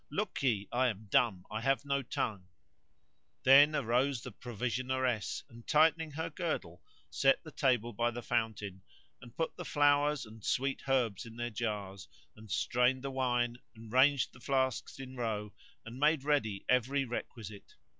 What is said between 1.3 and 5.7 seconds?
I have no tongue. Then arose the provisioneress and